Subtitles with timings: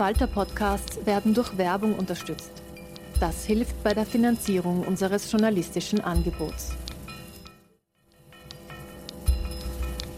[0.00, 2.50] Falter-Podcasts werden durch Werbung unterstützt.
[3.20, 6.72] Das hilft bei der Finanzierung unseres journalistischen Angebots.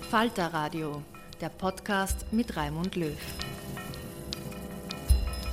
[0.09, 1.03] Falter Radio,
[1.41, 3.19] der Podcast mit Raimund Löw.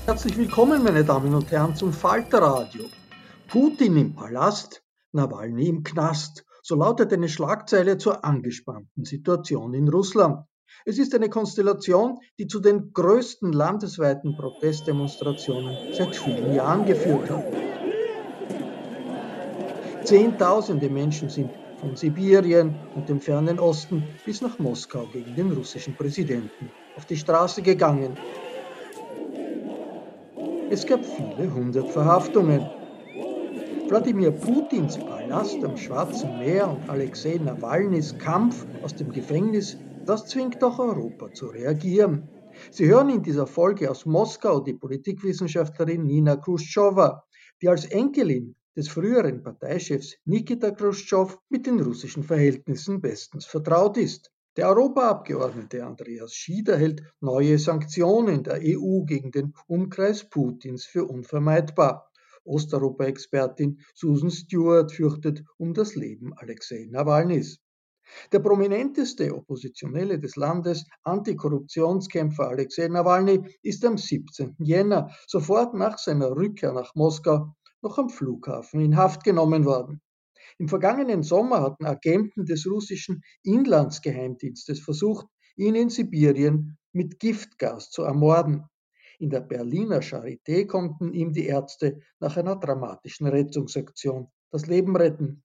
[0.06, 2.86] Herzlich willkommen, meine Damen und Herren, zum Falter Radio.
[3.48, 6.46] Putin im Palast, Nawalny im Knast.
[6.62, 10.46] So lautet eine Schlagzeile zur angespannten Situation in Russland.
[10.86, 17.46] Es ist eine Konstellation, die zu den größten landesweiten Protestdemonstrationen seit vielen Jahren geführt hat.
[20.04, 25.96] Zehntausende Menschen sind von Sibirien und dem fernen Osten bis nach Moskau gegen den russischen
[25.96, 28.18] Präsidenten auf die Straße gegangen.
[30.70, 32.70] Es gab viele hundert Verhaftungen.
[33.88, 39.78] Wladimir Putins Palast am Schwarzen Meer und Alexei Nawalnys Kampf aus dem Gefängnis
[40.10, 42.28] das zwingt auch Europa zu reagieren.
[42.72, 47.24] Sie hören in dieser Folge aus Moskau die Politikwissenschaftlerin Nina Khrushcheva,
[47.62, 54.32] die als Enkelin des früheren Parteichefs Nikita Khrushchev mit den russischen Verhältnissen bestens vertraut ist.
[54.58, 62.10] Der Europaabgeordnete Andreas Schieder hält neue Sanktionen der EU gegen den Umkreis Putins für unvermeidbar.
[62.46, 67.60] Osteuropa-Expertin Susan Stewart fürchtet um das Leben Alexei Nawalnys.
[68.32, 74.56] Der prominenteste Oppositionelle des Landes, Antikorruptionskämpfer Alexei Nawalny, ist am 17.
[74.60, 80.02] Jänner, sofort nach seiner Rückkehr nach Moskau, noch am Flughafen in Haft genommen worden.
[80.58, 88.04] Im vergangenen Sommer hatten Agenten des russischen Inlandsgeheimdienstes versucht, ihn in Sibirien mit Giftgas zu
[88.04, 88.66] ermorden.
[89.20, 95.44] In der Berliner Charité konnten ihm die Ärzte nach einer dramatischen Rettungsaktion das Leben retten.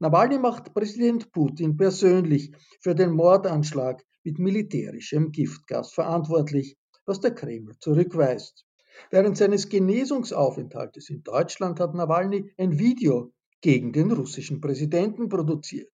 [0.00, 2.50] Nawalny macht Präsident Putin persönlich
[2.80, 8.64] für den Mordanschlag mit militärischem Giftgas verantwortlich, was der Kreml zurückweist.
[9.10, 15.92] Während seines Genesungsaufenthaltes in Deutschland hat Nawalny ein Video gegen den russischen Präsidenten produziert.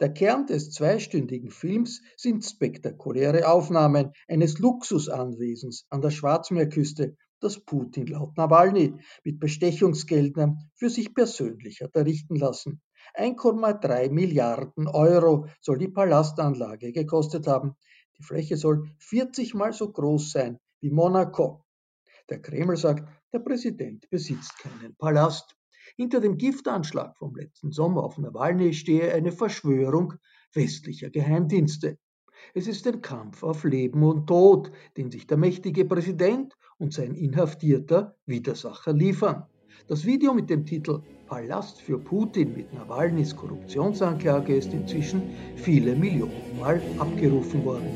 [0.00, 8.06] Der Kern des zweistündigen Films sind spektakuläre Aufnahmen eines Luxusanwesens an der Schwarzmeerküste, das Putin
[8.06, 12.82] laut Nawalny mit Bestechungsgeldern für sich persönlich hat errichten lassen.
[13.14, 17.76] 1,3 Milliarden Euro soll die Palastanlage gekostet haben.
[18.18, 21.64] Die Fläche soll 40 mal so groß sein wie Monaco.
[22.28, 25.56] Der Kreml sagt, der Präsident besitzt keinen Palast.
[25.96, 30.14] Hinter dem Giftanschlag vom letzten Sommer auf Nawalny stehe eine Verschwörung
[30.52, 31.98] westlicher Geheimdienste.
[32.54, 37.14] Es ist ein Kampf auf Leben und Tod, den sich der mächtige Präsident und sein
[37.14, 39.46] inhaftierter Widersacher liefern.
[39.88, 45.22] Das Video mit dem Titel Palast für Putin mit Nawalnys Korruptionsanklage ist inzwischen
[45.56, 47.88] viele Millionen Mal abgerufen worden.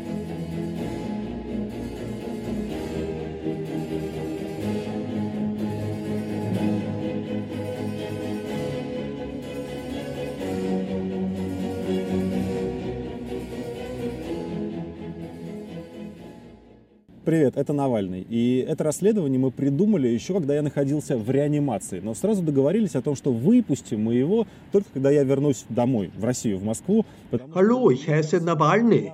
[17.34, 18.24] Привет, это Навальный.
[18.30, 21.98] И это расследование мы придумали еще, когда я находился в реанимации.
[21.98, 26.22] Но сразу договорились о том, что выпустим мы его только когда я вернусь домой, в
[26.24, 27.04] Россию, в Москву.
[27.32, 29.10] Ich heiße Nawalny.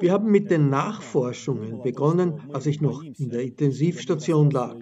[0.00, 4.76] Wir haben mit den Nachforschungen begonnen, als ich noch in der Intensivstation lag.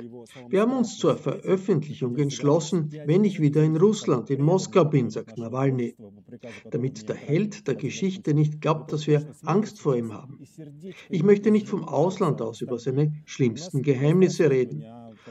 [0.49, 5.38] Wir haben uns zur Veröffentlichung entschlossen, wenn ich wieder in Russland, in Moskau bin, sagt
[5.38, 5.94] Nawalny,
[6.71, 10.38] damit der Held der Geschichte nicht glaubt, dass wir Angst vor ihm haben.
[11.10, 14.84] Ich möchte nicht vom Ausland aus über seine schlimmsten Geheimnisse reden.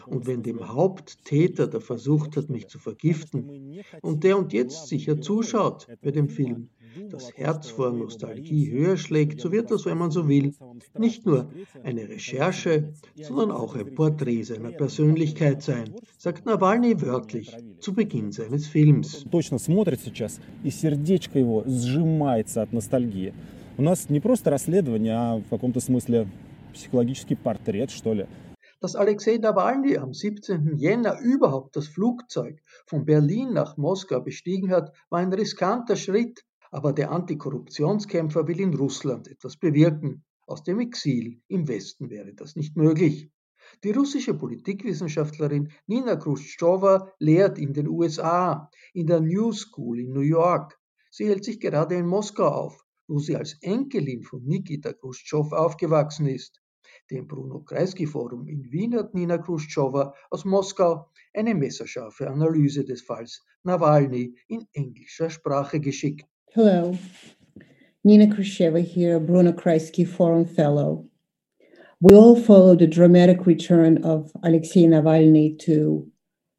[0.06, 5.20] Und wenn dem Haupttäter, der versucht hat, mich zu vergiften, und der und jetzt sicher
[5.20, 6.70] zuschaut bei dem Film,
[7.11, 10.55] das Herz vor Nostalgie höher schlägt, so wird das, wenn man so will,
[10.99, 11.51] nicht nur
[11.83, 18.67] eine Recherche, sondern auch ein Porträt seiner Persönlichkeit sein, sagt Nawalny wörtlich zu Beginn seines
[18.67, 19.25] Films.
[19.31, 23.33] Точно смотрит сейчас, и сердечко его сжимается от ностальгии.
[23.79, 26.29] У нас не просто расследование, а в каком-то смысле
[26.75, 28.27] психологический портрет, что ли.
[28.83, 30.77] Dass Alexei Nawalny am 17.
[30.77, 36.94] Jänner überhaupt das Flugzeug von Berlin nach Moskau bestiegen hat, war ein riskanter Schritt, aber
[36.94, 40.24] der Antikorruptionskämpfer will in Russland etwas bewirken.
[40.46, 43.30] Aus dem Exil im Westen wäre das nicht möglich.
[43.84, 50.22] Die russische Politikwissenschaftlerin Nina Khrushcheva lehrt in den USA, in der New School in New
[50.22, 50.80] York.
[51.10, 56.28] Sie hält sich gerade in Moskau auf, wo sie als Enkelin von Nikita Khrushchev aufgewachsen
[56.28, 56.62] ist.
[57.12, 63.02] Dem Bruno Kreisky Forum in Wien hat Nina Khrushcheva aus Moskau eine messerscharfe Analyse des
[63.02, 66.26] Falls Nawalny in englischer Sprache geschickt.
[66.58, 66.98] Hello,
[68.04, 71.06] Nina Khrushcheva here, Bruno Kreisky Forum Fellow.
[72.02, 76.08] We all followed the dramatic return of Alexei Navalny to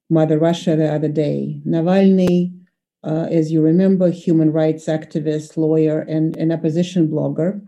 [0.09, 1.61] Mother Russia the other day.
[1.67, 2.57] Navalny,
[3.03, 7.61] uh, as you remember, human rights activist, lawyer, and an opposition blogger.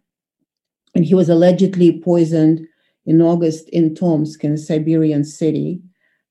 [0.95, 2.65] And he was allegedly poisoned
[3.07, 5.83] in August in Tomsk, in a Siberian city,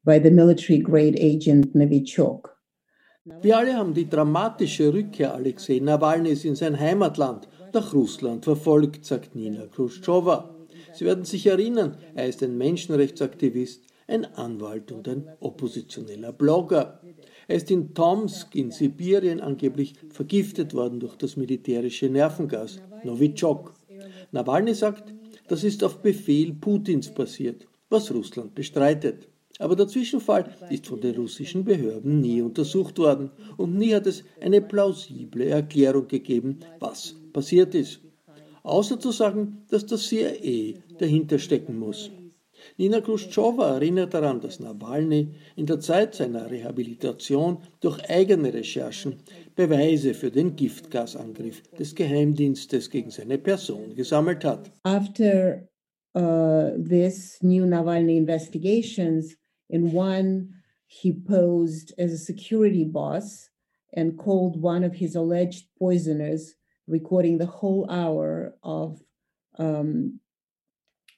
[0.06, 2.44] by the military grade agent Novichok.
[3.42, 9.36] Wir alle haben die dramatische Rückkehr Alexei Nawalnys in sein Heimatland, nach Russland, verfolgt, sagt
[9.36, 10.56] Nina Khrushcheva.
[10.94, 17.00] Sie werden sich erinnern, er ist ein Menschenrechtsaktivist, ein Anwalt und ein oppositioneller Blogger.
[17.48, 23.74] Er ist in Tomsk in Sibirien angeblich vergiftet worden durch das militärische Nervengas Novichok.
[24.32, 25.14] Nawalny sagt,
[25.48, 29.29] das ist auf Befehl Putins passiert, was Russland bestreitet.
[29.60, 34.24] Aber der Zwischenfall ist von den russischen Behörden nie untersucht worden und nie hat es
[34.40, 38.00] eine plausible Erklärung gegeben, was passiert ist.
[38.64, 42.10] Außer zu sagen, dass das CIA dahinter stecken muss.
[42.78, 49.18] Nina Khrushcheva erinnert daran, dass Nawalny in der Zeit seiner Rehabilitation durch eigene Recherchen
[49.56, 54.72] Beweise für den Giftgasangriff des Geheimdienstes gegen seine Person gesammelt hat.
[54.84, 55.68] After
[56.16, 59.36] uh, this new Navalny investigations,
[59.70, 60.50] in one
[60.88, 63.50] he posed as a security boss
[63.94, 66.56] and called one of his alleged poisoners,
[66.88, 69.00] recording the whole hour of
[69.58, 70.20] um,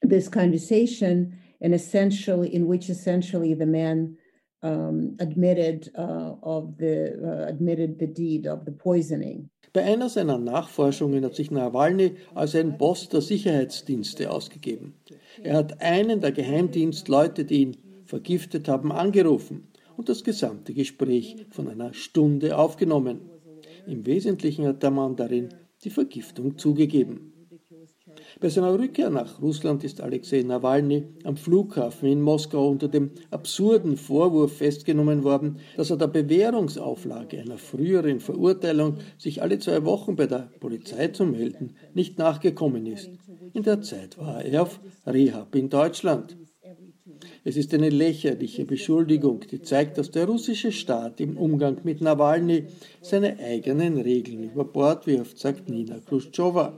[0.01, 4.17] this conversation, and essentially in which essentially the man
[4.63, 9.49] um, admitted uh, of the uh, admitted the deed of the poisoning.
[9.73, 14.95] Bei einer seiner Nachforschungen hat sich Nawalny als ein Boss der Sicherheitsdienste ausgegeben.
[15.41, 17.77] Er hat einen der Geheimdienstleute, die ihn
[18.11, 23.21] vergiftet haben, angerufen und das gesamte Gespräch von einer Stunde aufgenommen.
[23.87, 25.47] Im Wesentlichen hat der Mann darin
[25.85, 27.31] die Vergiftung zugegeben.
[28.41, 33.95] Bei seiner Rückkehr nach Russland ist Alexei Nawalny am Flughafen in Moskau unter dem absurden
[33.95, 40.27] Vorwurf festgenommen worden, dass er der Bewährungsauflage einer früheren Verurteilung, sich alle zwei Wochen bei
[40.27, 43.09] der Polizei zu melden, nicht nachgekommen ist.
[43.53, 46.35] In der Zeit war er auf Rehab in Deutschland.
[47.43, 52.65] Es ist eine lächerliche Beschuldigung, die zeigt, dass der russische Staat im Umgang mit Nawalny
[53.01, 56.77] seine eigenen Regeln über Bord wirft, sagt Nina Khrushcheva.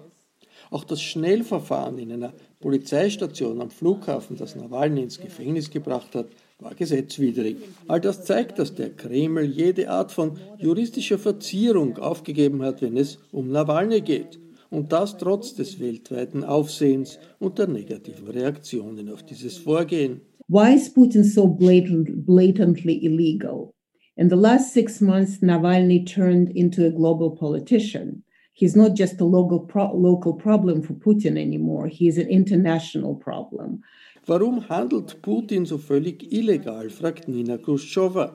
[0.72, 6.28] Auch das Schnellverfahren in einer Polizeistation am Flughafen, das Nawalny ins Gefängnis gebracht hat,
[6.60, 7.58] war gesetzwidrig.
[7.90, 13.20] All das zeigt, dass der Kreml jede Art von juristischer Verzierung aufgegeben hat, wenn es
[13.34, 14.40] um Nawalny geht.
[14.70, 20.22] Und das trotz des weltweiten Aufsehens und der negativen Reaktionen auf dieses Vorgehen.
[20.50, 23.74] Why is Putin so blatant, blatantly illegal?
[24.18, 28.24] In the last six months, Navalny turned into a global politician.
[28.52, 33.82] He's not just a local, pro local problem for Putin anymore, he's an international problem.
[34.28, 38.34] Warum handelt Putin so völlig illegal, fragt Nina Khrushcheva.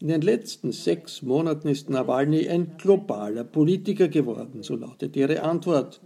[0.00, 6.00] In den letzten sechs Monaten ist Nawalny ein globaler Politiker geworden, so lautet ihre Antwort.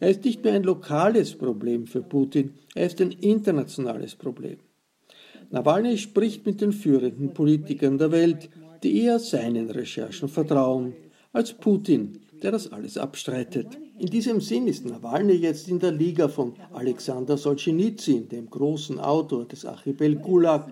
[0.00, 4.58] Er ist nicht mehr ein lokales Problem für Putin, er ist ein internationales Problem.
[5.52, 8.48] Nawalny spricht mit den führenden Politikern der Welt,
[8.82, 10.94] die eher seinen Recherchen vertrauen,
[11.34, 13.66] als Putin, der das alles abstreitet.
[13.98, 19.44] In diesem Sinn ist Nawalny jetzt in der Liga von Alexander Solzhenitsyn, dem großen Autor
[19.46, 20.70] des Archipel Gulag,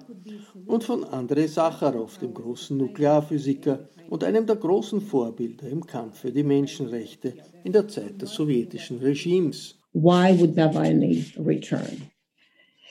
[0.64, 6.32] und von Andrei Sacharow, dem großen Nuklearphysiker und einem der großen Vorbilder im Kampf für
[6.32, 7.34] die Menschenrechte
[7.64, 9.78] in der Zeit des sowjetischen Regimes.
[9.92, 12.10] Why would Navalny return?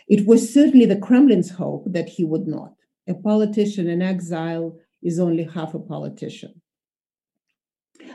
[0.09, 2.73] It was certainly the Kremlin's hope that he would not.
[3.07, 6.61] A politician in exile is only half a politician.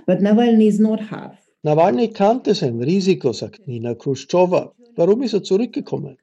[0.06, 1.38] But Navalny is not half.
[1.64, 4.72] Nawalny kannte sein Risiko, sagt Nina Khrushcheva.
[4.96, 6.16] Warum ist er zurückgekommen?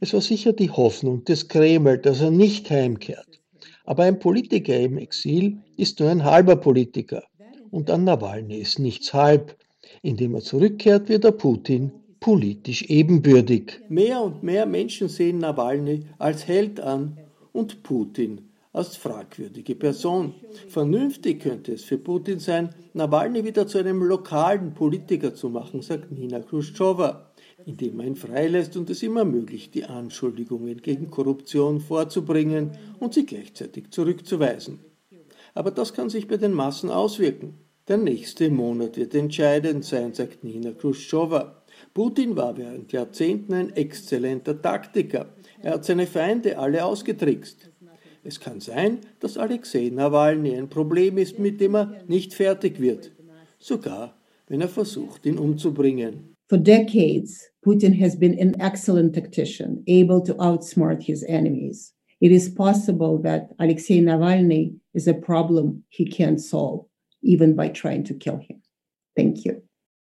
[0.00, 3.40] Es war sicher die Hoffnung des Kreml, dass er nicht heimkehrt.
[3.84, 7.22] Aber ein Politiker im Exil ist nur ein halber Politiker.
[7.70, 9.56] Und an Nawalny ist nichts halb.
[10.02, 11.92] Indem er zurückkehrt, wird er Putin
[12.24, 13.82] politisch ebenbürtig.
[13.90, 17.18] Mehr und mehr Menschen sehen Nawalny als Held an
[17.52, 20.32] und Putin als fragwürdige Person.
[20.68, 26.12] Vernünftig könnte es für Putin sein, Nawalny wieder zu einem lokalen Politiker zu machen, sagt
[26.12, 27.30] Nina Khrushcheva,
[27.66, 33.26] indem er ihn freilässt und es ihm ermöglicht, die Anschuldigungen gegen Korruption vorzubringen und sie
[33.26, 34.78] gleichzeitig zurückzuweisen.
[35.52, 37.58] Aber das kann sich bei den Massen auswirken.
[37.86, 41.60] Der nächste Monat wird entscheidend sein, sagt Nina Khrushcheva.
[41.94, 45.26] Putin war während Jahrzehnten ein exzellenter Taktiker.
[45.62, 47.70] Er hat seine Feinde alle ausgetrickst.
[48.24, 53.12] Es kann sein, dass Alexei Nawalny ein Problem ist, mit dem er nicht fertig wird,
[53.60, 56.34] sogar wenn er versucht, ihn umzubringen.
[56.48, 61.94] For decades, Putin has been an excellent tactician, able to outsmart his enemies.
[62.20, 66.86] It is possible that Alexei Navalny is a problem he can't solve,
[67.22, 68.62] even by trying to kill him.
[69.16, 69.62] Thank you.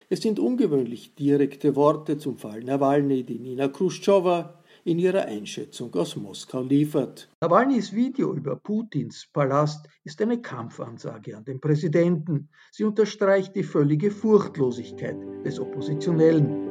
[0.08, 6.16] Es sind ungewöhnlich direkte Worte zum Fall Nawalny, die Nina Khrushcheva in ihrer Einschätzung aus
[6.16, 7.28] Moskau liefert.
[7.42, 12.50] Nawalnys Video über Putins Palast ist eine Kampfansage an den Präsidenten.
[12.72, 16.65] Sie unterstreicht die völlige Furchtlosigkeit des Oppositionellen.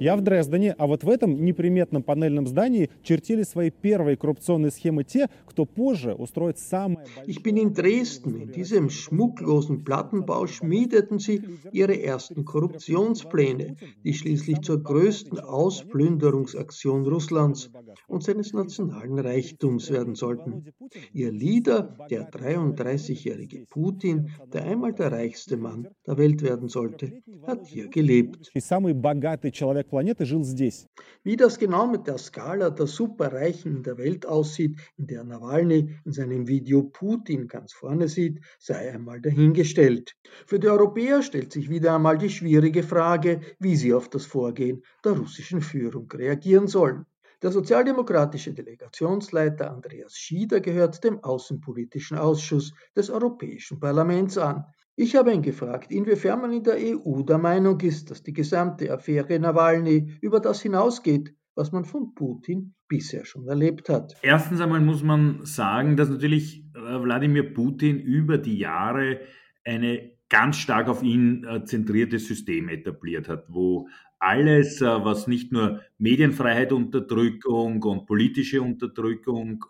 [0.00, 5.04] Я в Дрездене, а вот в этом неприметном панельном здании чертили свои первые коррупционные схемы
[5.04, 7.06] те, кто позже устроит самое...
[7.26, 8.42] Ich bin in Dresden.
[8.42, 17.70] In diesem schmucklosen Plattenbau schmiedeten sie ihre ersten Korruptionspläne, die schließlich zur größten Ausplünderungsaktion Russlands
[18.06, 20.66] und seines nationalen Reichtums werden sollten.
[21.14, 27.12] Ihr Leader, der 33-jährige Putin, der einmal der reichste Mann der Welt werden sollte,
[27.46, 28.50] hat hier gelebt.
[28.54, 30.86] И самый богатый человек планеты жил здесь.
[31.24, 35.98] Wie das genau mit der Skala der Superreichen in der Welt aussieht, in der Nawalny
[36.04, 40.14] in seinem Video Putin ganz vorne sieht, sei einmal dahingestellt.
[40.46, 44.82] Für die Europäer stellt sich wieder einmal die schwierige Frage, wie sie auf das Vorgehen
[45.04, 47.06] der russischen Führung reagieren sollen.
[47.42, 54.64] Der sozialdemokratische Delegationsleiter Andreas Schieder gehört dem Außenpolitischen Ausschuss des Europäischen Parlaments an.
[54.95, 58.91] Ich habe ihn gefragt, inwiefern man in der EU der Meinung ist, dass die gesamte
[58.91, 64.15] Affäre Nawalny über das hinausgeht, was man von Putin bisher schon erlebt hat.
[64.21, 69.21] Erstens einmal muss man sagen, dass natürlich äh, Wladimir Putin über die Jahre
[69.63, 73.87] eine ganz stark auf ihn äh, zentrierte System etabliert hat, wo
[74.19, 79.65] alles, äh, was nicht nur Medienfreiheit, Unterdrückung und politische Unterdrückung,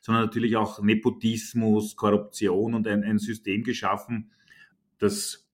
[0.00, 4.30] sondern natürlich auch Nepotismus, Korruption und ein, ein System geschaffen,
[4.98, 5.48] das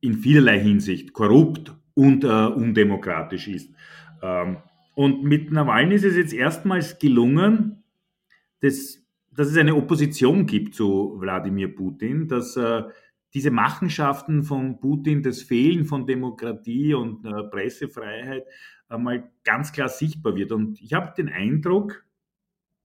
[0.00, 3.72] in vielerlei Hinsicht korrupt und äh, undemokratisch ist.
[4.22, 4.58] Ähm,
[4.94, 7.82] und mit Nawalny ist es jetzt erstmals gelungen,
[8.60, 12.82] dass, dass es eine Opposition gibt zu Wladimir Putin, dass äh,
[13.34, 18.44] diese Machenschaften von Putin, das Fehlen von Demokratie und äh, Pressefreiheit
[18.88, 20.52] einmal ganz klar sichtbar wird.
[20.52, 22.04] Und ich habe den Eindruck,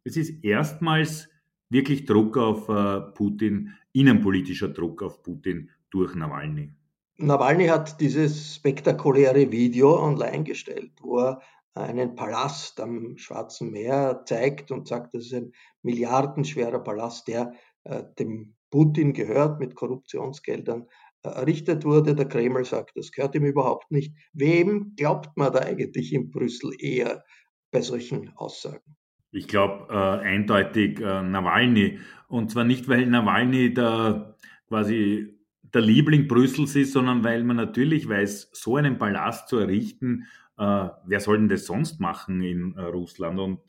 [0.03, 1.29] es ist erstmals
[1.69, 6.73] wirklich Druck auf äh, Putin, innenpolitischer Druck auf Putin durch Nawalny.
[7.17, 11.41] Nawalny hat dieses spektakuläre Video online gestellt, wo er
[11.75, 15.51] einen Palast am Schwarzen Meer zeigt und sagt, das ist ein
[15.83, 20.87] milliardenschwerer Palast, der äh, dem Putin gehört, mit Korruptionsgeldern
[21.23, 22.15] äh, errichtet wurde.
[22.15, 24.15] Der Kreml sagt, das gehört ihm überhaupt nicht.
[24.33, 27.23] Wem glaubt man da eigentlich in Brüssel eher
[27.71, 28.95] bei solchen Aussagen?
[29.31, 31.99] Ich glaube äh, eindeutig äh, Nawalny.
[32.27, 34.35] Und zwar nicht, weil Nawalny da
[34.67, 35.42] quasi
[35.73, 40.25] der Liebling Brüssels ist, sondern weil man natürlich weiß, so einen Palast zu errichten,
[40.57, 43.39] äh, wer soll denn das sonst machen in äh, Russland?
[43.39, 43.59] Und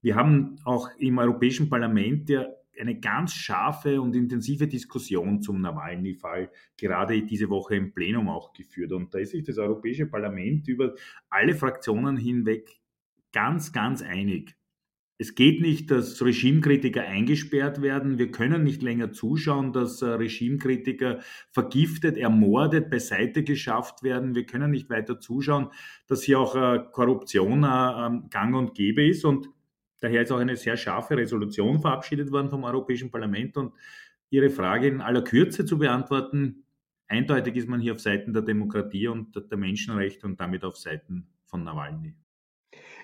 [0.00, 2.46] wir haben auch im Europäischen Parlament ja
[2.80, 8.92] eine ganz scharfe und intensive Diskussion zum Nawalny-Fall gerade diese Woche im Plenum auch geführt.
[8.92, 10.94] Und da ist sich das Europäische Parlament über
[11.28, 12.80] alle Fraktionen hinweg
[13.32, 14.56] ganz, ganz einig.
[15.18, 18.18] Es geht nicht, dass Regimekritiker eingesperrt werden.
[18.18, 24.34] Wir können nicht länger zuschauen, dass äh, Regimekritiker vergiftet, ermordet, beiseite geschafft werden.
[24.34, 25.68] Wir können nicht weiter zuschauen,
[26.08, 29.24] dass hier auch äh, Korruption äh, gang und gäbe ist.
[29.24, 29.48] Und
[30.00, 33.56] daher ist auch eine sehr scharfe Resolution verabschiedet worden vom Europäischen Parlament.
[33.56, 33.74] Und
[34.30, 36.64] Ihre Frage in aller Kürze zu beantworten,
[37.06, 41.28] eindeutig ist man hier auf Seiten der Demokratie und der Menschenrechte und damit auf Seiten
[41.44, 42.16] von Nawalny.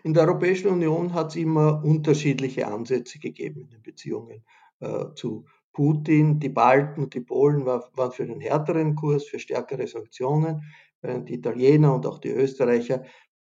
[0.09, 4.43] In der Europäischen Union hat es immer unterschiedliche Ansätze gegeben in den Beziehungen
[4.81, 6.41] äh, zu Putin.
[6.41, 10.63] Die Balten und die Polen war, waren für einen härteren Kurs, für stärkere Sanktionen,
[11.03, 13.05] während die Italiener und auch die Österreicher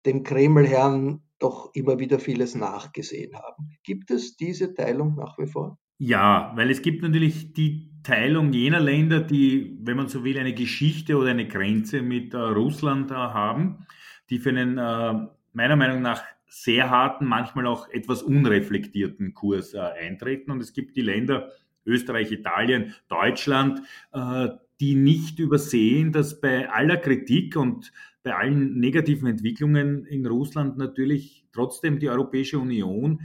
[0.07, 3.71] dem Kremlherrn doch immer wieder vieles nachgesehen haben.
[3.83, 5.77] Gibt es diese Teilung nach wie vor?
[5.99, 10.55] Ja, weil es gibt natürlich die Teilung jener Länder, die, wenn man so will, eine
[10.55, 13.89] Geschichte oder eine Grenze mit äh, Russland äh, haben,
[14.31, 16.23] die für einen äh, meiner Meinung nach
[16.55, 20.53] sehr harten, manchmal auch etwas unreflektierten Kurs äh, eintreten.
[20.53, 21.51] Und es gibt die Länder
[21.85, 23.83] Österreich, Italien, Deutschland,
[24.13, 27.93] äh, die nicht übersehen, dass bei aller Kritik und
[28.23, 33.23] bei allen negativen Entwicklungen in Russland natürlich trotzdem die Europäische Union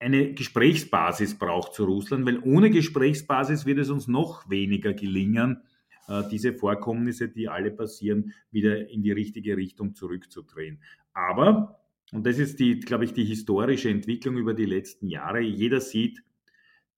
[0.00, 5.62] eine Gesprächsbasis braucht zu Russland, weil ohne Gesprächsbasis wird es uns noch weniger gelingen,
[6.08, 10.80] äh, diese Vorkommnisse, die alle passieren, wieder in die richtige Richtung zurückzudrehen.
[11.14, 11.77] Aber
[12.12, 15.40] und das ist die, glaube ich, die historische Entwicklung über die letzten Jahre.
[15.40, 16.22] Jeder sieht,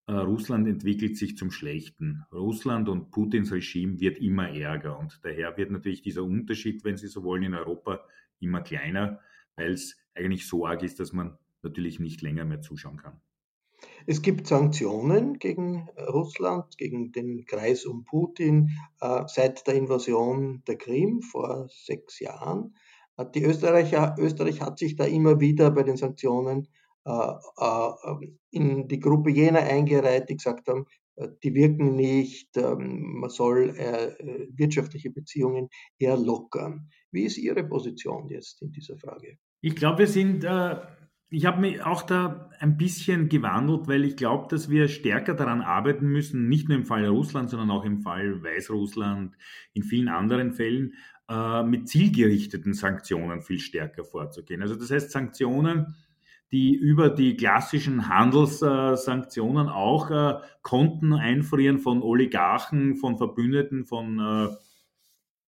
[0.07, 2.25] äh, Russland entwickelt sich zum Schlechten.
[2.33, 7.09] Russland und Putins Regime wird immer ärger und daher wird natürlich dieser Unterschied, wenn Sie
[7.09, 8.00] so wollen, in Europa
[8.40, 9.21] immer kleiner,
[9.57, 13.21] weil es eigentlich so arg ist, dass man natürlich nicht länger mehr zuschauen kann.
[14.07, 20.76] Es gibt Sanktionen gegen Russland, gegen den Kreis um Putin äh, seit der Invasion der
[20.76, 22.75] Krim vor sechs Jahren.
[23.21, 26.69] Äh, die Österreicher, Österreich hat sich da immer wieder bei den Sanktionen
[27.07, 30.87] äh, äh, in die Gruppe jener eingereiht, die gesagt haben,
[31.17, 33.75] äh, die wirken nicht, ähm, man soll
[34.55, 36.91] wirtschaftliche Beziehungen eher lockern.
[37.11, 39.39] Wie ist Ihre Position jetzt in dieser Frage?
[39.62, 40.45] Ich glaube, wir sind,
[41.31, 45.63] ich habe mich auch da ein bisschen gewandelt, weil ich glaube, dass wir stärker daran
[45.63, 49.37] arbeiten müssen, nicht nur im Fall Russland, sondern auch im Fall Weißrussland,
[49.73, 50.95] in vielen anderen Fällen,
[51.65, 54.63] mit zielgerichteten Sanktionen viel stärker vorzugehen.
[54.63, 55.95] Also das heißt Sanktionen,
[56.51, 64.49] die über die klassischen Handelssanktionen auch äh, Konten einfrieren von Oligarchen, von Verbündeten, von äh,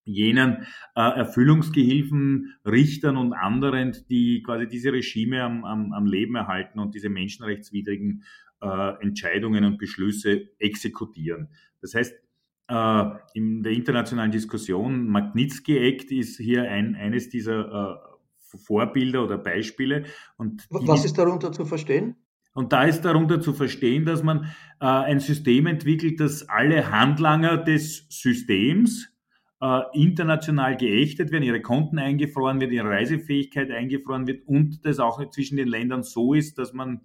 [0.04, 6.78] jenen äh, Erfüllungsgehilfen, Richtern und anderen, die quasi diese Regime am, am, am Leben erhalten
[6.78, 8.24] und diese menschenrechtswidrigen
[9.00, 11.48] Entscheidungen und Beschlüsse exekutieren.
[11.80, 12.14] Das heißt,
[13.34, 18.12] in der internationalen Diskussion, Magnitsky-Act ist hier ein, eines dieser
[18.58, 20.04] Vorbilder oder Beispiele.
[20.36, 22.16] Und Was ist darunter zu verstehen?
[22.54, 24.44] Und da ist darunter zu verstehen, dass man
[24.78, 29.08] äh, ein System entwickelt, das alle Handlanger des Systems
[29.62, 35.24] äh, international geächtet werden, ihre Konten eingefroren werden, ihre Reisefähigkeit eingefroren wird und das auch
[35.30, 37.02] zwischen den Ländern so ist, dass man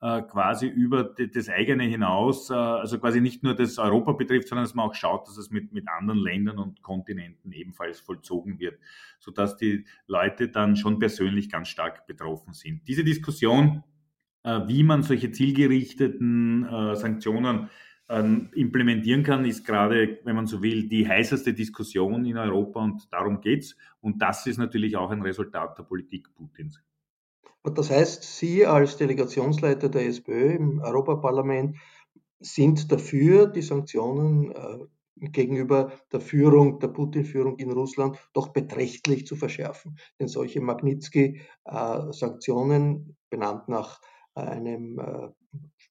[0.00, 4.64] äh, quasi über das eigene hinaus, äh, also quasi nicht nur das Europa betrifft, sondern
[4.64, 8.78] dass man auch schaut, dass es mit, mit anderen Ländern und Kontinenten ebenfalls vollzogen wird,
[9.18, 12.86] sodass die Leute dann schon persönlich ganz stark betroffen sind.
[12.86, 13.82] Diese Diskussion,
[14.44, 17.70] äh, wie man solche zielgerichteten Sanktionen
[18.08, 23.12] ähm, implementieren kann, ist gerade, wenn man so will, die heißeste Diskussion in Europa und
[23.12, 23.76] darum geht's.
[24.00, 26.80] Und das ist natürlich auch ein Resultat der Politik Putins.
[27.64, 31.76] Das heißt, Sie als Delegationsleiter der SPÖ im Europaparlament
[32.40, 34.78] sind dafür, die Sanktionen äh,
[35.16, 39.98] gegenüber der Führung, der Putin-Führung in Russland doch beträchtlich zu verschärfen.
[40.18, 44.00] Denn solche Magnitsky-Sanktionen, benannt nach
[44.34, 45.28] einem äh,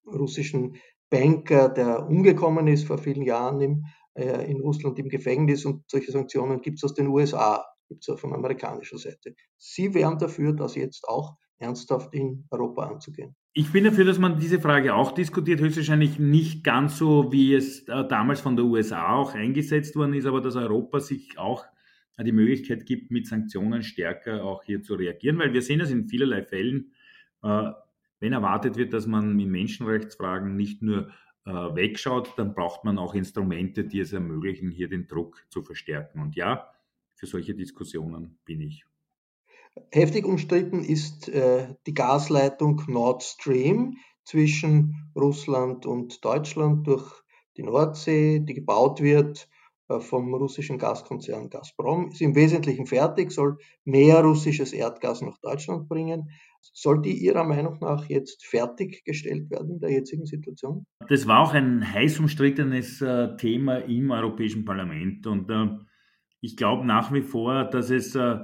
[0.07, 0.77] russischen
[1.09, 6.11] Banker, der umgekommen ist vor vielen Jahren im, äh, in Russland im Gefängnis und solche
[6.11, 9.35] Sanktionen gibt es aus den USA, gibt es auch von amerikanischer Seite.
[9.57, 13.35] Sie wären dafür, dass jetzt auch ernsthaft in Europa anzugehen.
[13.53, 17.87] Ich bin dafür, dass man diese Frage auch diskutiert, höchstwahrscheinlich nicht ganz so, wie es
[17.87, 21.65] äh, damals von der USA auch eingesetzt worden ist, aber dass Europa sich auch
[22.23, 26.07] die Möglichkeit gibt, mit Sanktionen stärker auch hier zu reagieren, weil wir sehen das in
[26.07, 26.93] vielerlei Fällen,
[27.43, 27.71] äh,
[28.19, 31.11] wenn erwartet wird, dass man in Menschenrechtsfragen nicht nur
[31.45, 36.19] wegschaut, dann braucht man auch Instrumente, die es ermöglichen, hier den Druck zu verstärken.
[36.19, 36.69] Und ja,
[37.15, 38.85] für solche Diskussionen bin ich.
[39.91, 47.23] Heftig umstritten ist äh, die Gasleitung Nord Stream zwischen Russland und Deutschland durch
[47.57, 49.49] die Nordsee, die gebaut wird
[49.87, 52.09] äh, vom russischen Gaskonzern Gazprom.
[52.09, 56.31] Ist im Wesentlichen fertig, soll mehr russisches Erdgas nach Deutschland bringen.
[56.73, 60.85] Soll die Ihrer Meinung nach jetzt fertiggestellt werden in der jetzigen Situation?
[61.07, 65.67] Das war auch ein heiß umstrittenes äh, Thema im Europäischen Parlament und äh,
[66.41, 68.39] ich glaube nach wie vor, dass es äh,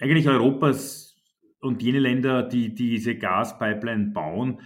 [0.00, 1.16] eigentlich Europas
[1.60, 4.60] und jene Länder, die, diese Gaspipeline bauen,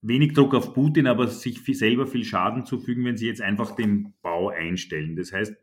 [0.00, 4.14] wenig Druck auf Putin, aber sich selber viel Schaden zufügen, wenn sie jetzt einfach den
[4.22, 5.16] Bau einstellen.
[5.16, 5.54] Das heißt,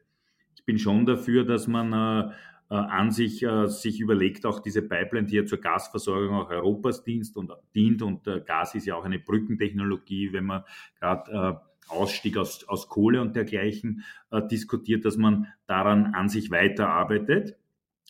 [0.55, 2.33] ich bin schon dafür, dass man
[2.75, 7.35] an sich äh, sich überlegt, auch diese Pipeline, die ja zur Gasversorgung auch Europas dient
[7.35, 10.63] und, dient und äh, Gas ist ja auch eine Brückentechnologie, wenn man
[10.99, 16.51] gerade äh, Ausstieg aus, aus Kohle und dergleichen äh, diskutiert, dass man daran an sich
[16.51, 17.57] weiterarbeitet.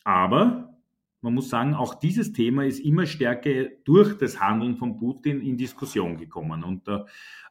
[0.04, 0.78] Aber
[1.22, 5.56] man muss sagen, auch dieses Thema ist immer stärker durch das Handeln von Putin in
[5.56, 6.64] Diskussion gekommen.
[6.64, 6.98] Und äh,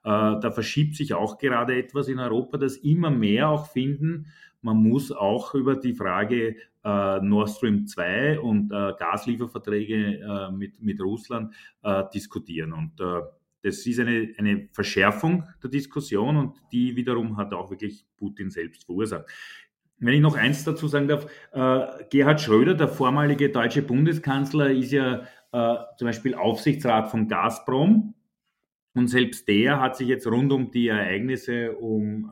[0.04, 4.28] da verschiebt sich auch gerade etwas in Europa, dass immer mehr auch finden,
[4.62, 10.82] man muss auch über die Frage äh, Nord Stream 2 und äh, Gaslieferverträge äh, mit,
[10.82, 12.74] mit Russland äh, diskutieren.
[12.74, 13.22] Und äh,
[13.62, 18.86] das ist eine, eine Verschärfung der Diskussion und die wiederum hat auch wirklich Putin selbst
[18.86, 19.26] verursacht.
[19.98, 24.91] Wenn ich noch eins dazu sagen darf, äh, Gerhard Schröder, der vormalige deutsche Bundeskanzler, ist
[24.91, 28.13] ja zum Beispiel Aufsichtsrat von Gazprom.
[28.93, 32.30] Und selbst der hat sich jetzt rund um die Ereignisse um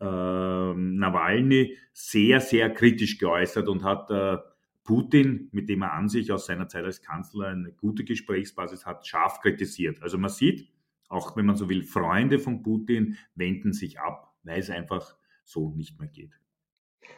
[0.00, 4.38] äh, Nawalny sehr, sehr kritisch geäußert und hat äh,
[4.84, 9.06] Putin, mit dem er an sich aus seiner Zeit als Kanzler eine gute Gesprächsbasis hat,
[9.06, 10.02] scharf kritisiert.
[10.02, 10.72] Also man sieht,
[11.08, 15.74] auch wenn man so will, Freunde von Putin wenden sich ab, weil es einfach so
[15.74, 16.32] nicht mehr geht.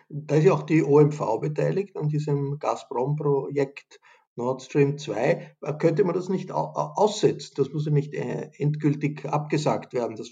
[0.08, 4.00] Da ist ja auch die OMV beteiligt an diesem Gazprom-Projekt
[4.36, 5.56] Nord Stream 2.
[5.78, 7.54] Könnte man das nicht aussetzen?
[7.56, 10.16] Das muss ja nicht äh, endgültig abgesagt werden.
[10.16, 10.30] Das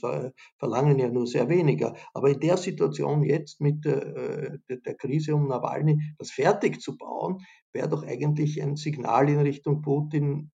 [0.58, 1.94] verlangen ja nur sehr weniger.
[2.14, 7.38] Aber in der Situation jetzt mit äh, der Krise um Nawalny, das fertig zu bauen,
[7.72, 10.50] wäre doch eigentlich ein Signal in Richtung Putin,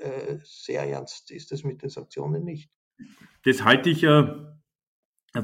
[0.00, 2.70] äh, sehr ernst ist es mit den Sanktionen nicht.
[3.44, 4.58] Das halte ich ja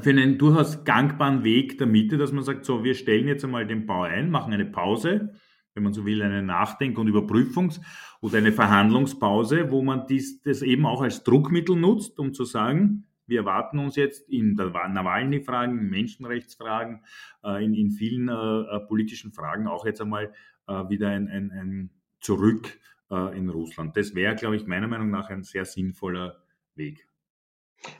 [0.01, 3.65] für einen durchaus gangbaren Weg der Mitte, dass man sagt, so, wir stellen jetzt einmal
[3.65, 5.33] den Bau ein, machen eine Pause,
[5.77, 7.79] wenn man so will, eine Nachdenk- und Überprüfungs-
[8.19, 13.05] oder eine Verhandlungspause, wo man dies, das eben auch als Druckmittel nutzt, um zu sagen,
[13.27, 17.03] wir erwarten uns jetzt in der Nawalny-Fragen, in Menschenrechtsfragen,
[17.43, 20.33] äh, in, in vielen äh, äh, politischen Fragen auch jetzt einmal
[20.67, 22.79] äh, wieder ein, ein, ein Zurück
[23.11, 23.95] äh, in Russland.
[23.95, 26.41] Das wäre, glaube ich, meiner Meinung nach ein sehr sinnvoller
[26.75, 27.07] Weg.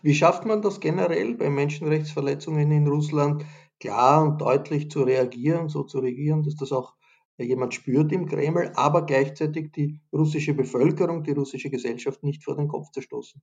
[0.01, 3.45] Wie schafft man das generell bei Menschenrechtsverletzungen in Russland
[3.79, 6.96] klar und deutlich zu reagieren, so zu reagieren, dass das auch
[7.45, 12.67] jemand spürt im Kreml, aber gleichzeitig die russische Bevölkerung, die russische Gesellschaft nicht vor den
[12.67, 13.41] Kopf zu stoßen?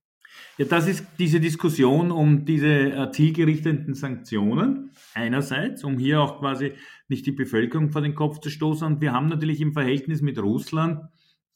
[0.58, 6.72] Ja, das ist diese Diskussion um diese äh, zielgerichteten Sanktionen einerseits, um hier auch quasi
[7.08, 8.86] nicht die Bevölkerung vor den Kopf zu stoßen.
[8.86, 11.00] Und wir haben natürlich im Verhältnis mit Russland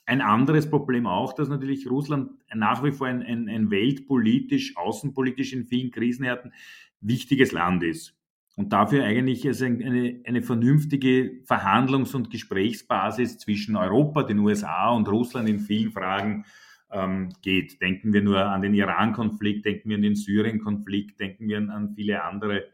[0.06, 5.52] ein anderes Problem auch, dass natürlich Russland nach wie vor ein, ein, ein weltpolitisch, außenpolitisch
[5.52, 6.52] in vielen Krisenhärten
[7.00, 8.17] wichtiges Land ist.
[8.58, 15.08] Und dafür eigentlich also eine, eine vernünftige Verhandlungs- und Gesprächsbasis zwischen Europa, den USA und
[15.08, 16.44] Russland in vielen Fragen
[16.90, 17.80] ähm, geht.
[17.80, 22.24] Denken wir nur an den Iran-Konflikt, denken wir an den Syrien-Konflikt, denken wir an, viele
[22.24, 22.64] andere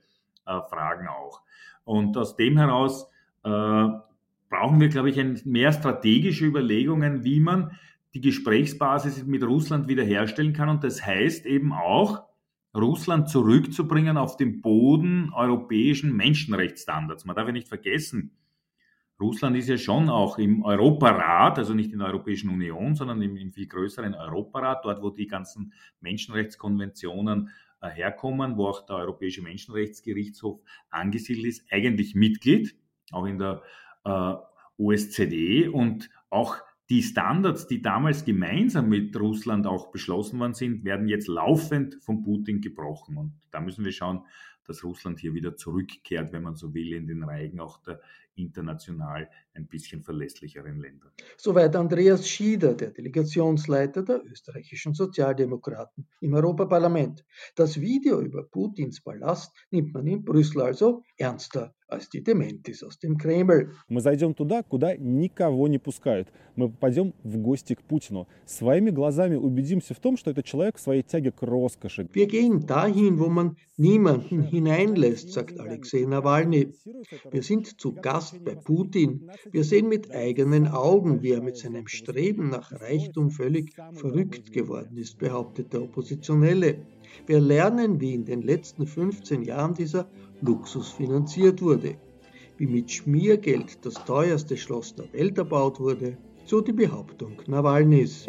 [0.47, 1.43] äh, Fragen auch.
[1.85, 3.07] Und aus dem heraus
[3.43, 3.49] äh,
[4.49, 7.73] brauchen wir, glaube ich, ein, mehr strategische Überlegungen, wie man
[8.15, 10.71] die Gesprächsbasis mit Russland wiederherstellen kann.
[10.71, 12.23] Und das heißt eben auch,
[12.75, 17.25] Russland zurückzubringen auf den Boden europäischen Menschenrechtsstandards.
[17.25, 18.37] Man darf ja nicht vergessen,
[19.21, 23.37] Russland ist ja schon auch im Europarat, also nicht in der Europäischen Union, sondern im,
[23.37, 29.43] im viel größeren Europarat, dort wo die ganzen Menschenrechtskonventionen äh, herkommen, wo auch der Europäische
[29.43, 30.61] Menschenrechtsgerichtshof
[30.91, 32.77] angesiedelt ist, eigentlich Mitglied,
[33.13, 33.63] auch in der
[34.05, 34.35] äh,
[34.79, 36.57] OSZE und auch
[36.95, 42.23] die Standards, die damals gemeinsam mit Russland auch beschlossen worden sind, werden jetzt laufend von
[42.23, 43.17] Putin gebrochen.
[43.17, 44.21] Und da müssen wir schauen,
[44.65, 48.01] dass Russland hier wieder zurückkehrt, wenn man so will, in den Reigen auch der
[48.36, 51.12] international ein bisschen verlässlicheren Länder.
[51.38, 57.26] Soweit Andreas Schieder, der Delegationsleiter der österreichischen Sozialdemokraten im Europaparlament.
[57.56, 63.00] Das Video über Putins Palast nimmt man in Brüssel also ernster als die Dementis aus
[63.00, 63.72] dem Kreml.
[63.88, 66.32] Мы зайдем туда, куда никого не пускают.
[66.56, 68.28] Мы попадем в гости к Путину.
[68.46, 72.08] Своими глазами убедимся в том, что этот человек в своей тяге к роскоши.
[72.14, 76.72] Wir gehen dahin, wo man niemanden hineinlässt, sagt Alexei Nawalny.
[77.32, 79.31] Wir sind zu Gast bei Putin.
[79.51, 84.97] Wir sehen mit eigenen Augen, wie er mit seinem Streben nach Reichtum völlig verrückt geworden
[84.97, 86.79] ist, behauptet der Oppositionelle.
[87.27, 90.09] Wir lernen, wie in den letzten 15 Jahren dieser
[90.41, 91.97] Luxus finanziert wurde,
[92.57, 98.27] wie mit Schmiergeld das teuerste Schloss der Welt erbaut wurde, so die Behauptung Nawalnys.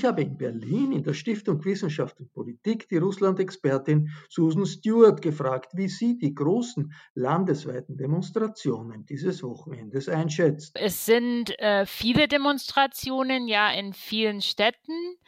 [0.00, 5.72] Ich habe in Berlin in der Stiftung Wissenschaft und Politik die Russland-Expertin Susan Stewart gefragt,
[5.74, 10.74] wie sie die großen landesweiten Demonstrationen dieses Wochenendes einschätzt.
[10.80, 15.18] Es sind äh, viele Demonstrationen, ja, in vielen Städten.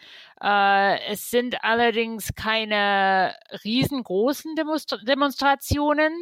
[0.42, 6.14] Äh, es sind allerdings keine riesengroßen Demonstra Demonstrationen,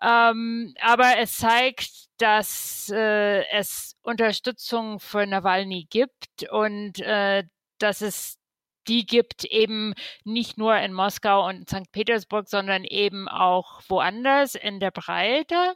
[0.00, 7.42] ähm, aber es zeigt, dass äh, es Unterstützung für Nawalny gibt und äh,
[7.82, 8.40] dass es
[8.88, 11.92] die gibt eben nicht nur in Moskau und St.
[11.92, 15.74] Petersburg, sondern eben auch woanders in der Breite.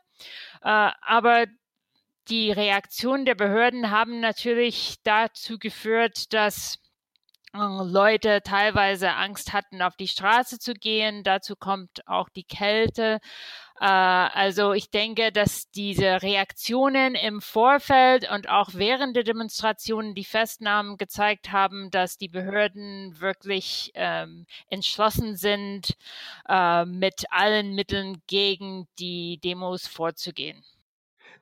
[0.62, 1.46] Äh, aber
[2.28, 6.78] die Reaktionen der Behörden haben natürlich dazu geführt, dass
[7.54, 11.22] Leute teilweise Angst hatten, auf die Straße zu gehen.
[11.22, 13.20] Dazu kommt auch die Kälte.
[13.80, 20.24] Äh, also ich denke, dass diese Reaktionen im Vorfeld und auch während der Demonstrationen die
[20.24, 25.96] Festnahmen gezeigt haben, dass die Behörden wirklich ähm, entschlossen sind,
[26.48, 30.64] äh, mit allen Mitteln gegen die Demos vorzugehen.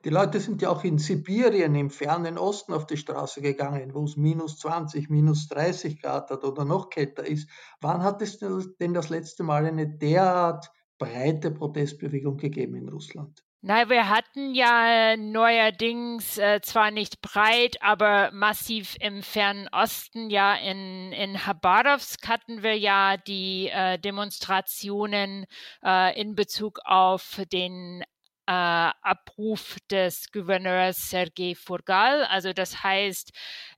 [0.05, 4.03] Die Leute sind ja auch in Sibirien, im fernen Osten auf die Straße gegangen, wo
[4.03, 7.49] es minus 20, minus 30 Grad hat oder noch kälter ist.
[7.79, 13.43] Wann hat es denn das letzte Mal eine derart breite Protestbewegung gegeben in Russland.
[13.65, 20.53] Nein, wir hatten ja neuerdings äh, zwar nicht breit, aber massiv im Fernen Osten, ja
[20.55, 25.45] in, in Habarovsk hatten wir ja die äh, Demonstrationen
[25.81, 28.03] äh, in Bezug auf den
[28.45, 32.25] äh, Abruf des Gouverneurs Sergei Furgal.
[32.25, 33.31] Also das heißt,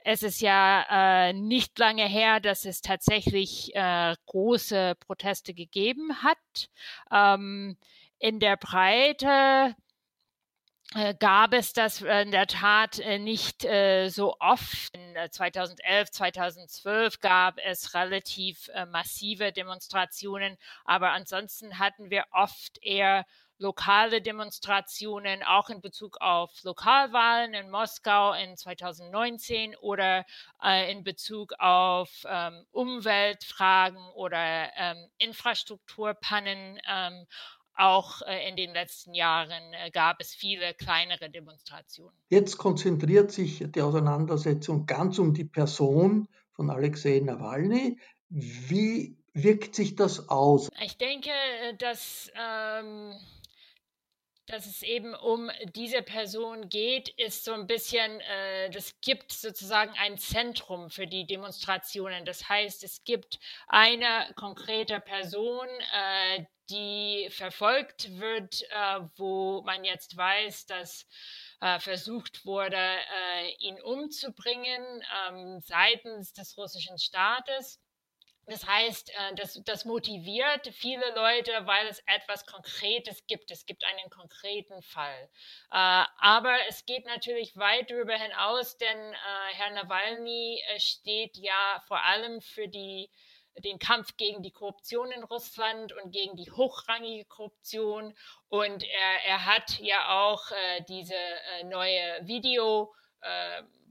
[0.04, 0.86] es ist ja
[1.30, 6.70] äh, nicht lange her, dass es tatsächlich äh, große Proteste gegeben hat.
[7.12, 7.78] Ähm,
[8.20, 9.76] in der Breite
[10.94, 14.96] äh, gab es das in der Tat äh, nicht äh, so oft.
[14.96, 23.26] In 2011, 2012 gab es relativ massive Demonstrationen, aber ansonsten hatten wir oft eher
[23.58, 30.26] lokale Demonstrationen, auch in Bezug auf Lokalwahlen in Moskau in 2019 oder
[30.64, 36.80] äh, in Bezug auf ähm, Umweltfragen oder ähm, Infrastrukturpannen.
[36.88, 37.26] Ähm,
[37.78, 42.18] auch äh, in den letzten Jahren äh, gab es viele kleinere Demonstrationen.
[42.30, 48.00] Jetzt konzentriert sich die Auseinandersetzung ganz um die Person von Alexei Nawalny.
[48.30, 50.70] Wie wirkt sich das aus?
[50.82, 51.32] Ich denke,
[51.78, 53.14] dass ähm,
[54.48, 59.94] dass es eben um diese Person geht, ist so ein bisschen, äh, das gibt sozusagen
[59.98, 62.26] ein Zentrum für die Demonstrationen.
[62.26, 70.18] Das heißt, es gibt eine konkrete Person, äh, die verfolgt wird, äh, wo man jetzt
[70.18, 71.06] weiß, dass
[71.62, 77.80] äh, versucht wurde, äh, ihn umzubringen ähm, seitens des russischen Staates.
[78.48, 83.50] Das heißt, äh, das, das motiviert viele Leute, weil es etwas Konkretes gibt.
[83.50, 85.30] Es gibt einen konkreten Fall.
[85.72, 92.04] Äh, aber es geht natürlich weit darüber hinaus, denn äh, Herr Nawalny steht ja vor
[92.04, 93.10] allem für die,
[93.64, 98.16] den Kampf gegen die Korruption in Russland und gegen die hochrangige Korruption.
[98.50, 100.52] Und er, er hat ja auch
[100.88, 101.16] diese
[101.64, 102.94] neue Video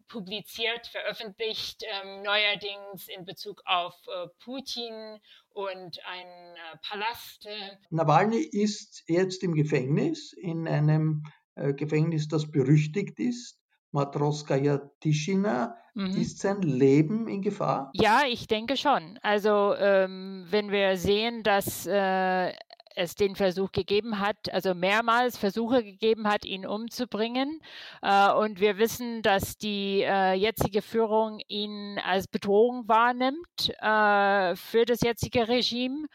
[0.08, 5.18] publiziert, veröffentlicht, ähm, neuerdings in Bezug auf äh, Putin
[5.50, 7.46] und einen äh, Palast.
[7.46, 7.76] Äh.
[7.90, 13.58] Nawalny ist jetzt im Gefängnis, in einem äh, Gefängnis, das berüchtigt ist.
[13.92, 15.76] Matroskaya Tischina.
[15.94, 16.20] Mhm.
[16.20, 17.92] Ist sein Leben in Gefahr?
[17.94, 19.20] Ja, ich denke schon.
[19.22, 22.52] Also ähm, wenn wir sehen, dass äh,
[22.94, 27.60] es den Versuch gegeben hat, also mehrmals Versuche gegeben hat, ihn umzubringen.
[28.02, 34.84] Äh, und wir wissen, dass die äh, jetzige Führung ihn als Bedrohung wahrnimmt äh, für
[34.84, 36.06] das jetzige Regime.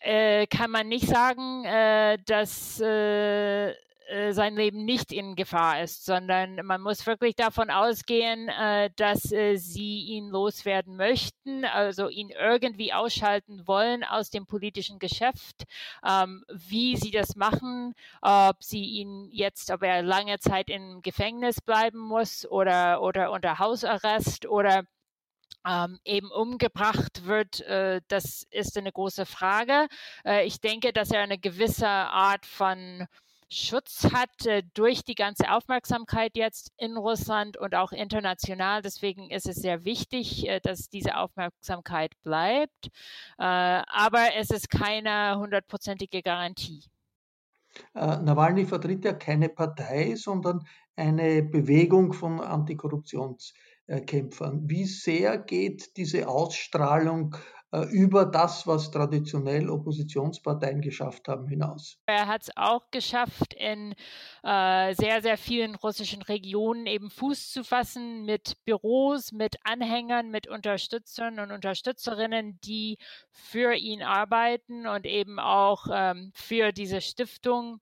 [0.00, 2.80] Äh, kann man nicht sagen, äh, dass
[4.08, 9.30] äh, sein Leben nicht in Gefahr ist, sondern man muss wirklich davon ausgehen, äh, dass
[9.32, 15.64] äh, sie ihn loswerden möchten, also ihn irgendwie ausschalten wollen aus dem politischen Geschäft.
[16.06, 21.60] Ähm, wie sie das machen, ob sie ihn jetzt, ob er lange Zeit im Gefängnis
[21.60, 24.84] bleiben muss oder, oder unter Hausarrest oder
[25.66, 29.88] ähm, eben umgebracht wird, äh, das ist eine große Frage.
[30.24, 33.06] Äh, ich denke, dass er eine gewisse Art von
[33.50, 38.82] Schutz hat äh, durch die ganze Aufmerksamkeit jetzt in Russland und auch international.
[38.82, 42.88] Deswegen ist es sehr wichtig, äh, dass diese Aufmerksamkeit bleibt.
[43.38, 46.84] Äh, aber es ist keine hundertprozentige Garantie.
[47.94, 54.68] Nawalny vertritt ja keine Partei, sondern eine Bewegung von Antikorruptionskämpfern.
[54.68, 57.38] Wie sehr geht diese Ausstrahlung äh,
[57.90, 61.98] über das, was traditionell Oppositionsparteien geschafft haben, hinaus.
[62.06, 63.94] Er hat es auch geschafft, in
[64.42, 70.48] äh, sehr, sehr vielen russischen Regionen eben Fuß zu fassen mit Büros, mit Anhängern, mit
[70.48, 72.96] Unterstützern und Unterstützerinnen, die
[73.30, 77.80] für ihn arbeiten und eben auch ähm, für diese Stiftung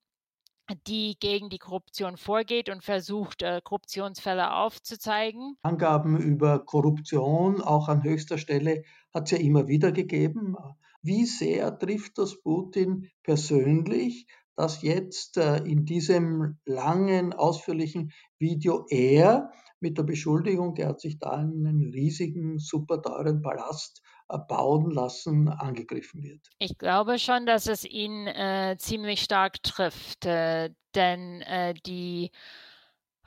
[0.86, 5.56] die gegen die Korruption vorgeht und versucht, äh, Korruptionsfälle aufzuzeigen.
[5.62, 8.82] Angaben über Korruption, auch an höchster Stelle,
[9.16, 10.56] hat es ja immer wieder gegeben.
[11.02, 14.26] Wie sehr trifft das Putin persönlich,
[14.56, 19.50] dass jetzt äh, in diesem langen, ausführlichen Video er
[19.80, 24.02] mit der Beschuldigung, er hat sich da einen riesigen, super teuren Palast
[24.48, 26.48] bauen lassen, angegriffen wird.
[26.58, 32.32] Ich glaube schon, dass es ihn äh, ziemlich stark trifft, äh, denn äh, die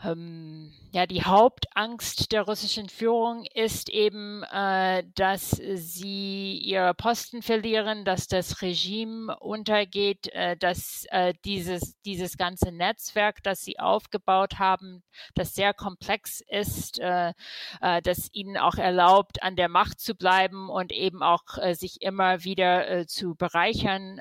[0.01, 8.27] ja, die Hauptangst der russischen Führung ist eben, äh, dass sie ihre Posten verlieren, dass
[8.27, 15.03] das Regime untergeht, äh, dass äh, dieses, dieses ganze Netzwerk, das sie aufgebaut haben,
[15.35, 17.33] das sehr komplex ist, äh,
[17.81, 22.01] äh, das ihnen auch erlaubt, an der Macht zu bleiben und eben auch äh, sich
[22.01, 24.17] immer wieder zu bereichern,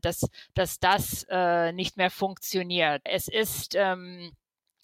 [0.00, 1.26] dass, dass das
[1.72, 3.02] nicht mehr funktioniert.
[3.04, 4.32] Es ist ähm,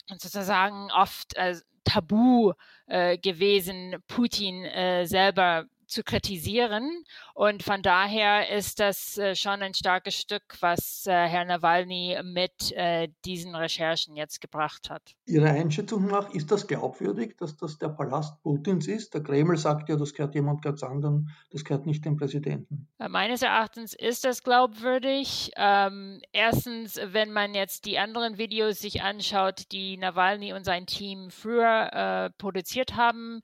[0.08, 2.52] sozusagen oft äh, tabu
[2.86, 7.05] äh, gewesen, Putin äh, selber zu kritisieren.
[7.35, 12.72] Und von daher ist das äh, schon ein starkes Stück, was äh, Herr Nawalny mit
[12.72, 15.14] äh, diesen Recherchen jetzt gebracht hat.
[15.26, 19.14] Ihrer Einschätzung nach ist das glaubwürdig, dass das der Palast Putins ist?
[19.14, 22.88] Der Kreml sagt ja, das gehört jemand ganz anderen, das gehört nicht dem Präsidenten.
[22.98, 25.52] Meines Erachtens ist das glaubwürdig.
[25.57, 31.31] Ähm, erstens, wenn man jetzt die anderen Videos sich anschaut, die Nawalny und sein Team
[31.31, 33.42] früher produziert haben,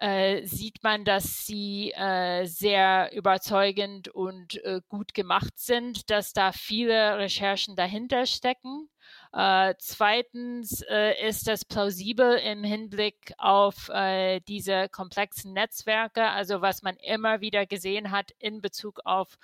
[0.00, 6.52] äh, sieht man, dass sie äh, sehr überzeugend und äh, gut gemacht sind, dass da
[6.52, 8.88] viele Recherchen dahinter stecken.
[9.32, 16.82] Äh, zweitens äh, ist das plausibel im Hinblick auf äh, diese komplexen Netzwerke, also was
[16.82, 19.38] man immer wieder gesehen hat in Bezug auf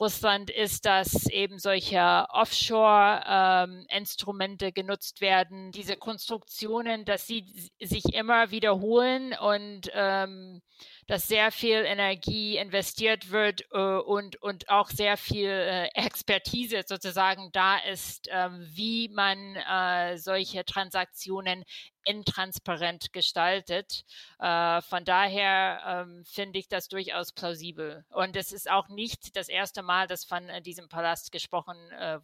[0.00, 7.44] Russland ist, dass eben solche Offshore-Instrumente ähm, genutzt werden, diese Konstruktionen, dass sie
[7.80, 10.62] sich immer wiederholen und ähm,
[11.08, 17.50] dass sehr viel Energie investiert wird äh, und, und auch sehr viel äh, Expertise sozusagen
[17.52, 21.64] da ist, äh, wie man äh, solche Transaktionen
[22.04, 24.04] intransparent gestaltet.
[24.38, 28.04] Äh, von daher ähm, finde ich das durchaus plausibel.
[28.10, 31.76] Und es ist auch nicht das erste Mal, dass von äh, diesem Palast gesprochen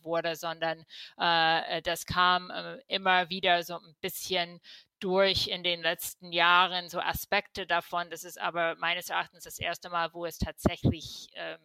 [0.03, 0.85] wurde, sondern
[1.16, 2.53] das kam
[2.88, 4.61] immer wieder so ein bisschen
[5.05, 8.07] durch in den letzten Jahren so Aspekte davon.
[8.11, 11.59] Das ist aber meines Erachtens das erste Mal, wo es tatsächlich ähm,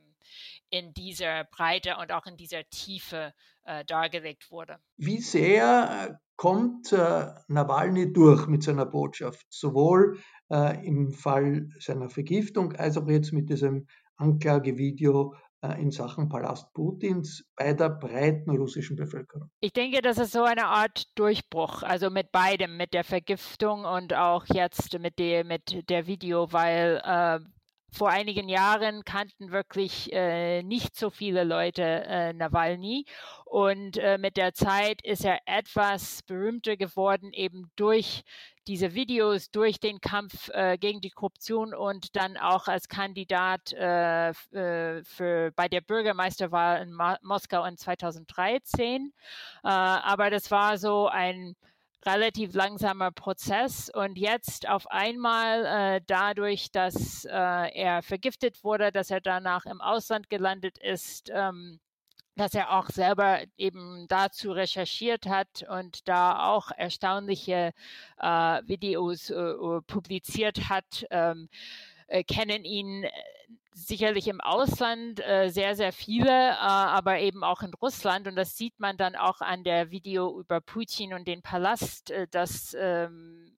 [0.69, 4.77] in dieser Breite und auch in dieser Tiefe äh, dargelegt wurde.
[4.97, 10.19] Wie sehr äh, kommt äh, Nawalny durch mit seiner Botschaft, sowohl
[10.51, 15.33] äh, im Fall seiner Vergiftung als auch jetzt mit diesem Anklagevideo
[15.77, 19.49] in Sachen Palast Putins bei der breiten russischen Bevölkerung?
[19.59, 24.13] Ich denke, das ist so eine Art Durchbruch, also mit beidem, mit der Vergiftung und
[24.13, 27.39] auch jetzt mit der, mit der Video, weil äh,
[27.91, 33.05] vor einigen Jahren kannten wirklich äh, nicht so viele Leute äh, Nawalny
[33.45, 38.23] und äh, mit der Zeit ist er etwas berühmter geworden, eben durch
[38.69, 44.29] diese Videos durch den Kampf äh, gegen die Korruption und dann auch als Kandidat äh,
[44.29, 49.11] äh für, bei der Bürgermeisterwahl in Ma Moskau in 2013.
[49.63, 51.55] Äh, aber das war so ein
[52.05, 59.09] relativ langsamer Prozess und jetzt auf einmal äh, dadurch, dass äh, er vergiftet wurde, dass
[59.09, 61.79] er danach im Ausland gelandet ist, ähm,
[62.39, 67.73] dass er auch selber eben dazu recherchiert hat und da auch erstaunliche
[68.17, 68.27] äh,
[68.65, 71.49] Videos äh, äh publiziert hat, ähm,
[72.07, 73.11] äh, kennen ihn äh,
[73.73, 78.25] sicherlich im Ausland äh, sehr, sehr viele, äh, aber eben auch in Russland.
[78.25, 82.27] Und das sieht man dann auch an der Video über Putin und den Palast, äh,
[82.31, 83.51] dass ähm,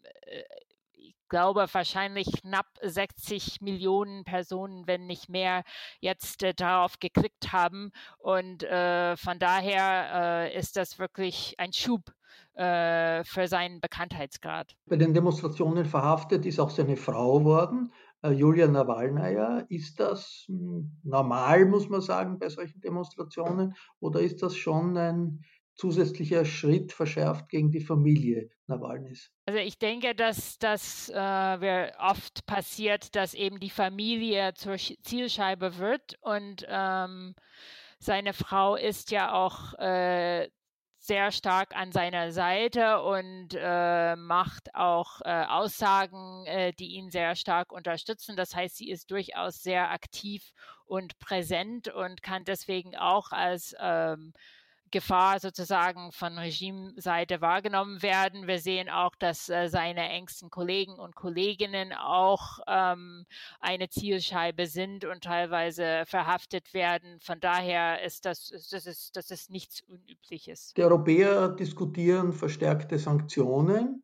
[1.32, 5.64] glaube, wahrscheinlich knapp 60 Millionen Personen, wenn nicht mehr,
[6.00, 7.92] jetzt äh, darauf geklickt haben.
[8.20, 12.12] Und äh, von daher äh, ist das wirklich ein Schub
[12.54, 14.76] äh, für seinen Bekanntheitsgrad.
[14.86, 17.94] Bei den Demonstrationen verhaftet ist auch seine Frau worden.
[18.22, 19.60] Äh, Julia Nawalnaja.
[19.70, 23.74] Ist das hm, normal, muss man sagen, bei solchen Demonstrationen?
[24.02, 25.46] Oder ist das schon ein
[25.82, 29.32] zusätzlicher Schritt verschärft gegen die Familie Nawalnys?
[29.48, 36.20] Also ich denke, dass das äh, oft passiert, dass eben die Familie zur Zielscheibe wird
[36.22, 37.34] und ähm,
[37.98, 40.50] seine Frau ist ja auch äh,
[41.00, 47.36] sehr stark an seiner Seite und äh, macht auch äh, Aussagen, äh, die ihn sehr
[47.36, 48.36] stark unterstützen.
[48.36, 50.54] Das heißt, sie ist durchaus sehr aktiv
[50.86, 54.34] und präsent und kann deswegen auch als ähm,
[54.92, 58.48] Gefahr sozusagen von Regimeseite wahrgenommen werden.
[58.48, 63.26] Wir sehen auch, dass äh, seine engsten Kollegen und Kolleginnen auch ähm,
[63.60, 67.20] eine Zielscheibe sind und teilweise verhaftet werden.
[67.22, 70.74] Von daher ist das, das, ist, das ist nichts Unübliches.
[70.76, 74.04] Die Europäer diskutieren verstärkte Sanktionen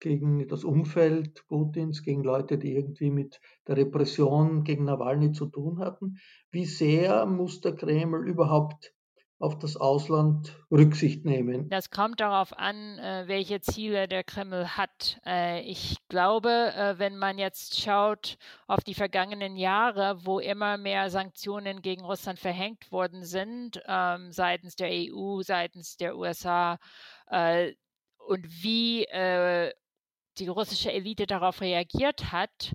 [0.00, 5.80] gegen das Umfeld Putins, gegen Leute, die irgendwie mit der Repression gegen Nawalny zu tun
[5.80, 6.18] hatten.
[6.50, 8.94] Wie sehr muss der Kreml überhaupt
[9.38, 11.68] auf das Ausland Rücksicht nehmen.
[11.68, 15.20] Das kommt darauf an, äh, welche Ziele der Kreml hat.
[15.24, 18.36] Äh, ich glaube, äh, wenn man jetzt schaut
[18.66, 24.74] auf die vergangenen Jahre, wo immer mehr Sanktionen gegen Russland verhängt worden sind, ähm, seitens
[24.74, 26.78] der EU, seitens der USA,
[28.26, 29.06] und wie
[30.38, 32.72] die russische Elite darauf reagiert hat,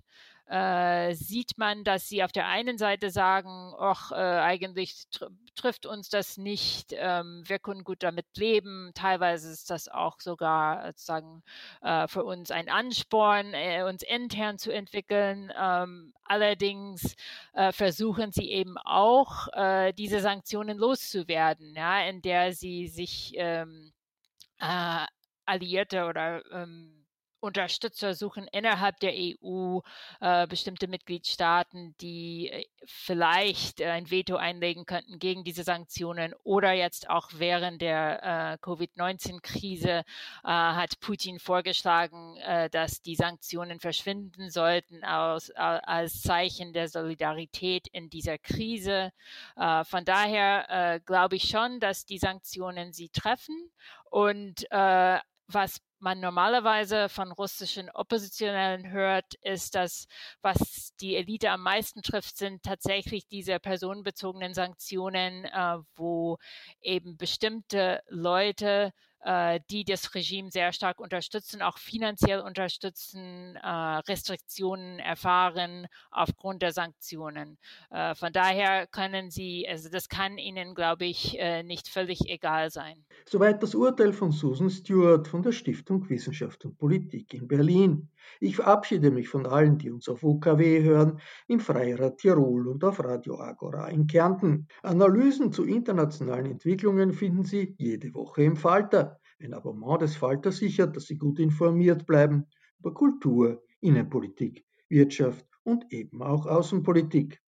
[0.48, 5.86] äh, sieht man, dass sie auf der einen Seite sagen, ach, äh, eigentlich tr trifft
[5.86, 8.92] uns das nicht, ähm, wir können gut damit leben.
[8.96, 11.44] Teilweise ist das auch sogar sozusagen
[11.84, 15.52] äh, für uns ein Ansporn, äh, uns intern zu entwickeln.
[15.56, 17.16] Ähm, allerdings
[17.54, 23.94] äh, versuchen sie eben auch, äh, diese Sanktionen loszuwerden, ja, in der sie sich ähm,
[25.46, 27.03] Alliierte oder ähm,
[27.44, 29.80] Unterstützer suchen innerhalb der EU
[30.22, 36.72] äh, bestimmte Mitgliedstaaten, die äh, vielleicht äh, ein Veto einlegen könnten gegen diese Sanktionen oder
[36.72, 40.04] jetzt auch während der äh, Covid-19-Krise äh,
[40.44, 48.10] hat Putin vorgeschlagen, äh, dass die Sanktionen verschwinden sollten aus, als Zeichen der Solidarität in
[48.10, 49.12] dieser Krise.
[49.56, 53.72] von daher glaube ich schon, dass die Sanktionen sie treffen
[54.10, 54.66] und
[55.48, 60.08] was man normalerweise von russischen Oppositionellen hört, ist, dass
[60.42, 66.38] was die Elite am meisten trifft, sind tatsächlich diese personenbezogenen Sanktionen, äh, wo
[66.82, 75.00] eben bestimmte Leute äh, die das Regime sehr stark unterstützen, auch finanziell unterstützen, äh, Restriktionen
[75.00, 77.58] erfahren aufgrund der Sanktionen.
[77.90, 83.06] Äh, von daher können sie, also das kann ihnen, glaube ich, nicht völlig egal sein.
[83.26, 88.10] Soweit das Urteil von Susan Stewart von der Stiftung Wissenschaft und Politik in Berlin.
[88.40, 93.04] Ich verabschiede mich von allen, die uns auf UKW hören, im Freirad Tirol und auf
[93.04, 94.68] Radio Agora in Kärnten.
[94.82, 99.13] Analysen zu internationalen Entwicklungen finden Sie jede Woche im Falter.
[99.40, 102.46] Ein Abonnement des Falter sichert, dass Sie gut informiert bleiben
[102.80, 107.42] über Kultur, Innenpolitik, Wirtschaft und eben auch Außenpolitik.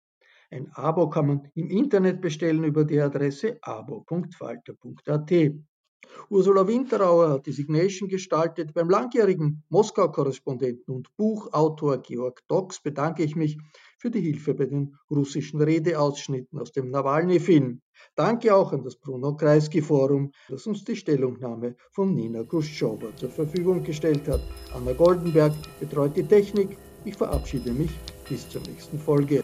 [0.51, 5.31] Ein Abo kann man im Internet bestellen über die Adresse abo.falter.at.
[6.29, 8.73] Ursula Winterauer hat die Signation gestaltet.
[8.73, 13.57] Beim langjährigen Moskau-Korrespondenten und Buchautor Georg Dox bedanke ich mich
[13.97, 17.81] für die Hilfe bei den russischen Redeausschnitten aus dem Nawalny-Film.
[18.15, 23.29] Danke auch an das Bruno Kreisky Forum, das uns die Stellungnahme von Nina Khrushcheva zur
[23.29, 24.41] Verfügung gestellt hat.
[24.75, 26.77] Anna Goldenberg betreut die Technik.
[27.03, 27.91] Ich verabschiede mich
[28.29, 29.43] bis zur nächsten Folge.